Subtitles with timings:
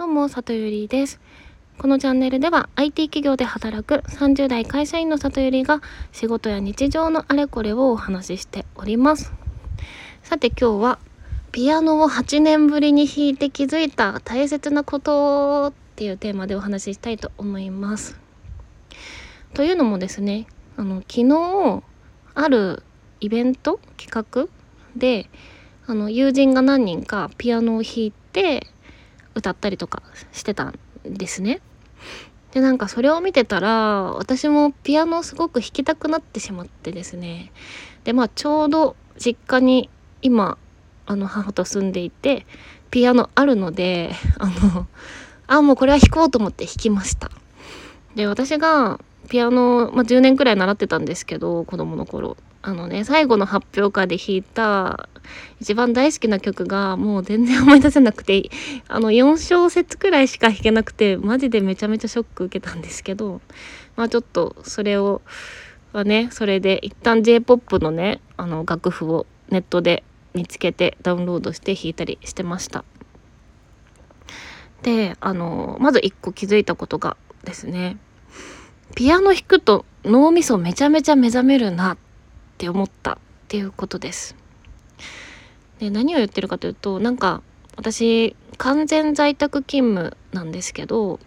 [0.00, 1.20] どうも、里ゆりです。
[1.76, 9.30] このチャンネルでは IT 企業で働く30代会社員の里ゆりが仕事や日常のあれこれをお話ししております。
[10.22, 10.98] さて今日は
[11.52, 18.18] ピアノを8年ぶりに弾いて気づいた大切なことっていうテーマでお話ししたいと思います。
[19.52, 20.46] というのもですね、
[20.78, 21.82] あの昨日
[22.34, 22.84] ある
[23.20, 24.48] イベント企画
[24.96, 25.28] で
[25.86, 28.66] あの友人が何人かピアノを弾いて
[29.40, 30.02] 歌ったりとか
[30.32, 31.60] してたんですね。
[32.52, 37.52] でなんかそれを見てたら私もピアノすごく弾きたくなってしまってですね。
[38.04, 39.88] でまあちょうど実家に
[40.22, 40.58] 今
[41.06, 42.46] あの母と住んでいて
[42.90, 44.86] ピアノあるのであの
[45.46, 47.30] あもうこれは弾こうと思って弾きました。
[48.14, 52.36] で私がピアノ、まあ、10年くらい習ってたんですけど子供の頃。
[52.62, 55.08] あのね最後の発表会で弾いた
[55.60, 58.50] 一番大好きな曲がもう全然思い出せなくて
[58.88, 63.40] あの4小節くらいしか弾けなくてマジでめちゃめちゃショック受けたんですけど
[63.96, 65.22] まあちょっとそれを
[65.92, 72.84] はねそれで一旦 j p o p のねあの楽譜をネットで見つけてダウンロードして弾いたりしてました。
[74.82, 77.98] であのまず1個気づいたことがですね
[78.94, 82.09] ピアノ弾くと脳みそめちゃめちゃ目覚めるなって
[82.60, 83.16] って思ったっ
[83.48, 84.36] ていうことです。
[85.78, 87.40] で何を言ってるかというとなんか
[87.76, 91.18] 私完全在宅勤務なんですけど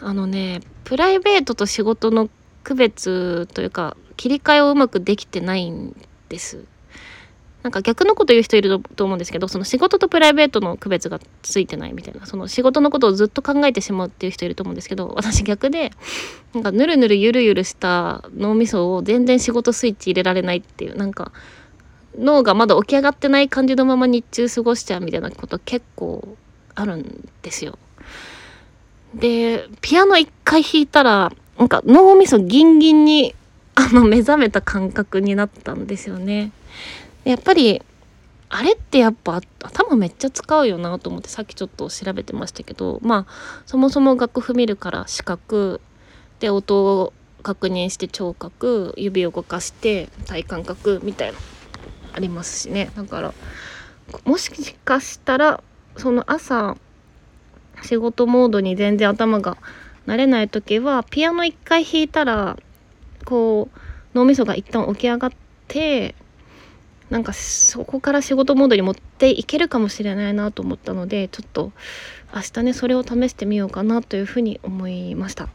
[0.00, 2.30] あのねプライベートと仕事の
[2.62, 5.96] 区別というか切り替えをうまくできてないん
[6.28, 6.64] です。
[7.66, 15.90] なんか逆のこと言う人いると思うんですけどその仕事とプライベートの区別がついてないみたいなその仕事のことをずっと考えてしまうっていう人いると思うんですけど私逆で
[16.54, 21.32] なんかぬるぬるゆるゆるした脳みそを全然仕事スイッチ入れられないっていうなんか
[22.16, 26.36] 脳がまだ起き上がってない感じのまま日中過ごしちゃうみたいなこと結構
[26.76, 27.80] あるんですよ。
[29.12, 33.34] でピアノ一回弾いたらなんか脳みそギンギンに
[33.74, 36.52] あの目覚めた感覚になったんですよね。
[37.30, 37.82] やっぱり
[38.48, 45.80] あれってやっぱ頭めっちゃ使うよなと思ってさっきちょっと調べてましたけどまあそもそも楽譜見るから視覚
[46.38, 51.38] で音を確認して聴覚指を動かして体感覚みたいな
[52.12, 52.90] ありますしね。
[52.96, 53.34] だから
[54.24, 54.50] もし
[54.84, 55.62] かしたら
[55.96, 56.76] その朝
[57.82, 59.56] 仕事モードに全然頭が
[60.06, 62.56] 慣れない時はピアノ一回弾いたら
[63.24, 63.78] こう
[64.14, 65.30] 脳みそが一旦起き上がっ
[65.66, 66.14] て
[67.10, 71.72] なんかそこから仕事モードに持っていけるかもしれないなと思ったのでちょっと
[72.34, 75.48] 明日ねそれを試してみようかなというふうに思いました。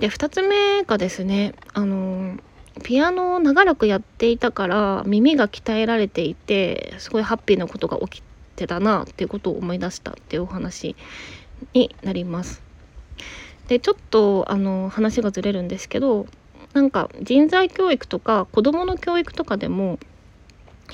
[0.00, 2.36] で2つ目がですねあの
[2.82, 8.22] ピアノを長らくやっていたから耳が鍛えられていてすごいハッピーなことが起き
[8.56, 10.96] てたなっていうことを思い出したっていうお話
[11.72, 12.62] になります。
[13.68, 16.26] でちょっとあの話がずれるんですけど
[16.74, 19.98] なんか人材教育とか子どもの教育とかでも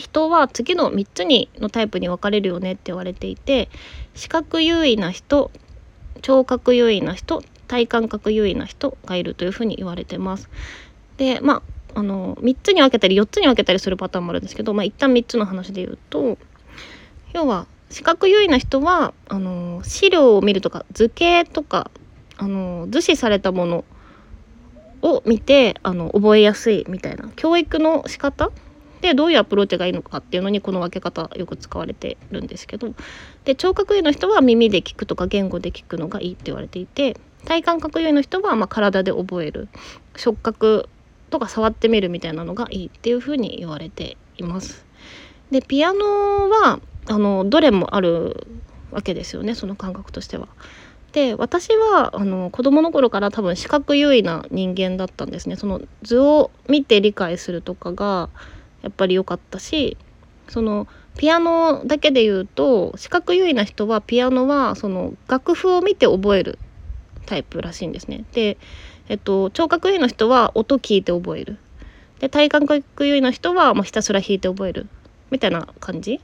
[0.00, 3.68] 人は次の3つにのタイプに分かれるよねって言われていて
[4.14, 5.50] 視覚優位な人
[6.22, 10.50] 聴覚優位な人体感覚優位な人がいるというふうに言われてます。
[11.18, 11.62] でま
[11.94, 16.38] ああの3つに分けたり4つに分けたりするパターンもあるんですけど、まあ、一旦3つの話で言うと
[17.32, 21.90] 要は視覚優位な人はあの資料を見るとか図形とか
[22.36, 23.84] あの図示されたもの
[25.02, 28.50] を見てあの覚えやすいみたいな教育の仕方
[29.00, 32.94] でどういうアプローチがいいのかっていうのにこの分け方よく使われてるんですけど
[33.44, 39.68] で聴覚優の人は耳で聞くとか言語で聞くのがいいって言われていて体感覚優位の人はま体で覚える
[40.16, 40.88] 触覚
[41.30, 44.84] とか触ってみるみたいなのがいいっていうふうに言われています。
[45.50, 48.46] でピアノはあのどれもある
[48.90, 50.48] わけですよねその感覚としては。
[51.12, 58.28] で私はあの子供の頃から多分視覚優位な人間だったんですねその図を見て理解するとかが
[58.82, 59.96] やっぱり良かったし
[60.48, 60.86] その
[61.16, 66.58] ピアノだけで言うと視覚優位な人はピアノはその楽譜を見て覚える
[67.26, 68.24] タイプらしいんですね。
[68.32, 68.58] で、
[69.08, 71.58] えっと、聴覚優位の人は音聞いて覚える。
[72.18, 74.88] で体感覚優位の人はもうひたすら弾いて覚える
[75.30, 76.20] みたいな感じ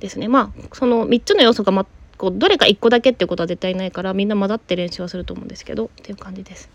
[0.00, 0.28] ですね。
[0.28, 1.86] まあその3つの要素が、ま、
[2.18, 6.68] こうどれか1個だけっていうことは絶対ないからみんな混ざって練習はすると思うんですけどっていう感じです。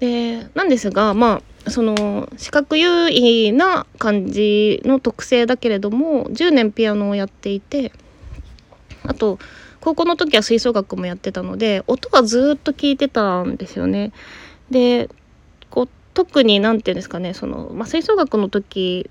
[0.00, 7.92] でなんですがまあその視覚優位な感じの特性だけれども10年ピアノをやっていて
[9.04, 9.38] あと
[9.80, 14.12] 高校の時は吹奏楽もやってたので音はずっと聞いてたんですよね。
[14.70, 15.08] で
[15.70, 19.08] こう特に何て言うんですかねその、まあ、吹奏楽の時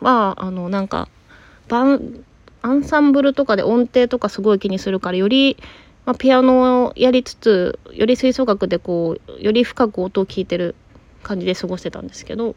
[0.00, 1.08] はあのなんか
[1.68, 2.24] バン
[2.62, 5.56] アンサンブルとかで音程とかすごい気にするからより、
[6.04, 10.74] まあ、ピアノをやりつつより吹奏楽でこうより深く音を聞いてる
[11.22, 12.56] 感じで過ごしてたんですけど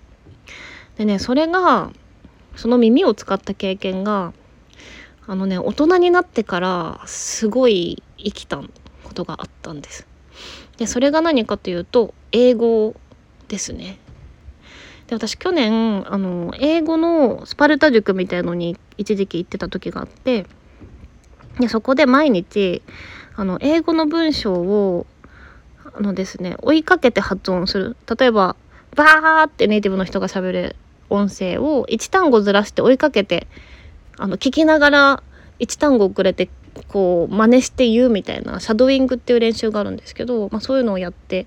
[0.97, 1.91] でねそれが
[2.55, 4.33] その耳を使った経験が
[5.27, 8.61] あのね大人になってからすごい生きた
[9.03, 10.07] ことがあったんです。
[10.77, 12.95] でそれが何かというと英語
[13.47, 13.99] ですね。
[15.07, 20.45] で私去年あの英語のスパルタ塾みたいのに一時期行ってた時があって
[21.59, 22.81] でそこで毎日
[23.35, 25.05] あの英語の文章を
[25.93, 27.97] あのですね追いかけて発音する。
[28.17, 28.55] 例えば
[28.95, 30.75] バーってネイティブの人がしゃべる
[31.09, 33.47] 音声を1単語ずらして追いかけて
[34.17, 35.23] あの聞きながら
[35.59, 36.49] 1単語遅れて
[36.87, 41.45] こう真似して言うみたいなシャドーイングっていう練習があるんですけど、まあ、そういうのをやって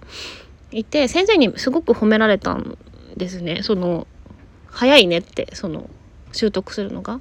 [0.70, 2.78] いて先生にすごく褒められたん
[3.16, 3.62] ですね。
[3.62, 4.06] その
[4.66, 5.88] 早いねってその
[6.32, 7.20] 習得するのが。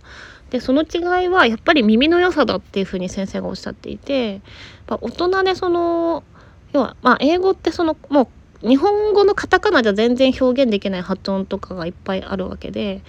[0.50, 4.40] でその違いはやっぱり耳の良さだっていうふうに先生がおっしゃっていて
[4.88, 6.24] 大人でその
[6.72, 8.30] 要はまあ英語ってそのも
[8.64, 13.02] う日本語のカタカナじゃ全然表現できない発音とかがいっぱいあるわけで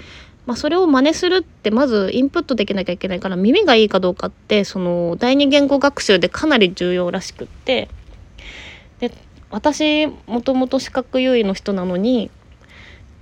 [0.49, 7.91] まあ、それを真似するってまずインプットできなきゃいけないから耳がいいかどうかってその第二言語学習でかなり重要らしくって
[8.99, 9.13] で
[9.51, 12.31] 私もともと視覚優位の人なのに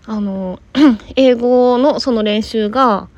[0.06, 0.60] あの
[1.16, 3.08] 英語のその練習が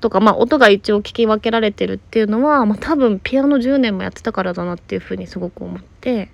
[0.00, 6.30] とかまあ音が一応聞き分けられてるっていうのは、まあ、多分ピアノ10年もやってたからだなっていうふうにすごく思って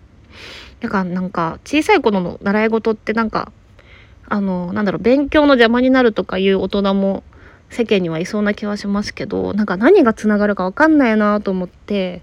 [0.80, 3.52] だからなんか小さい頃の習い事ってなんか
[4.26, 7.22] あのなんだろう勉強の邪魔になるとかいう大人も
[7.70, 12.22] 世間にはいそうな気はしますけどなんか何がつながるか分かんないなと思って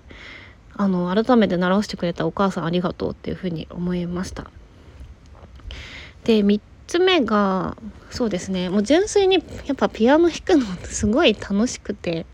[0.73, 4.49] あの改めて習してくれたお母さんありがとうっていうふうに思いました。
[6.23, 6.61] で3
[6.91, 7.77] つ目が
[8.09, 8.69] そうですね。
[8.69, 12.25] もう純粋にやっぱピアノ弾くのすごい楽しくて。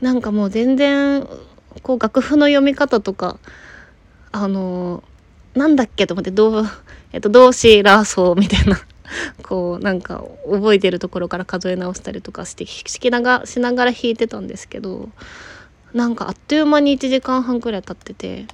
[0.00, 1.26] なんかもう全然
[1.82, 3.38] こう楽譜の読み方とか
[4.32, 5.02] あの
[5.54, 6.64] なんだっけと思ってどう
[7.12, 8.78] えっと、動詞ラソみたいな。
[9.42, 15.10] こうなんか覚えてるところから数え直したりとかして弾きながしながら弾いてたんですけど
[15.92, 18.46] なんかあっという間に1時間半くらい経ってて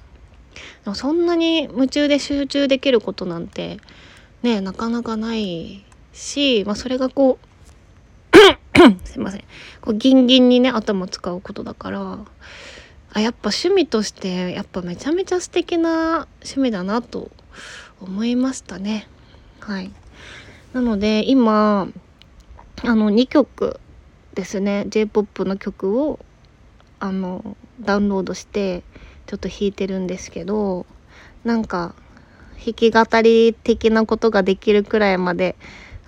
[0.93, 3.79] そんなに夢中で集中できることなんて
[4.43, 5.83] ねなかなかない
[6.13, 7.47] し、まあ、それがこう
[9.05, 9.43] すいません
[9.81, 12.19] こうギンギンにね頭使うことだから
[13.13, 17.29] あやっぱ趣味としてやっぱめちゃめちゃ素敵な趣味だなと
[17.99, 19.07] 思いましたね。
[19.59, 19.91] はい。
[20.73, 21.89] なので今
[22.83, 23.79] あの2曲
[24.33, 26.19] ですね J-POP の曲を
[26.99, 28.83] あのダウンロードして
[29.25, 30.85] ちょっと弾いてるんですけど
[31.43, 31.93] なんか
[32.63, 35.55] 弾き語り的なことができるくらいまで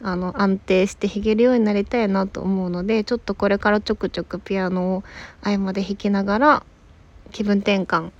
[0.01, 5.03] あの安定して弾けるようになりたいなと思うのでちょっとこれからちょくちょくピアノを
[5.41, 6.63] 合間で弾きながら
[7.31, 8.11] 気分転換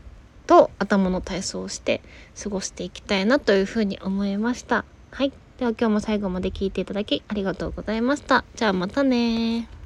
[0.48, 2.02] と頭の体操をして
[2.42, 4.86] 過ごしていきたいなというふうに思いました。
[5.12, 5.32] はい。
[5.58, 8.44] では今日も最後まで聞いていただきありがとうございました。
[8.56, 9.83] じゃあまたね